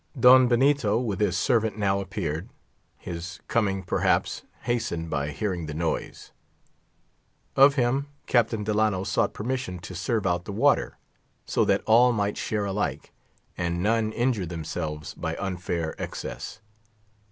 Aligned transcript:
Don 0.19 0.47
Benito, 0.47 0.97
with 0.97 1.19
his 1.19 1.37
servant, 1.37 1.77
now 1.77 1.99
appeared; 1.99 2.49
his 2.97 3.39
coming, 3.47 3.83
perhaps, 3.83 4.41
hastened 4.63 5.11
by 5.11 5.29
hearing 5.29 5.67
the 5.67 5.75
noise. 5.75 6.31
Of 7.55 7.75
him 7.75 8.07
Captain 8.25 8.63
Delano 8.63 9.03
sought 9.03 9.31
permission 9.35 9.77
to 9.77 9.93
serve 9.93 10.25
out 10.25 10.45
the 10.45 10.51
water, 10.51 10.97
so 11.45 11.63
that 11.65 11.83
all 11.85 12.11
might 12.13 12.35
share 12.35 12.65
alike, 12.65 13.11
and 13.55 13.83
none 13.83 14.11
injure 14.13 14.47
themselves 14.47 15.13
by 15.13 15.35
unfair 15.35 15.93
excess. 16.01 16.61